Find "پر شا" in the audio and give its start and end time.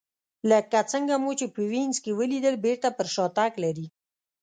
2.97-3.25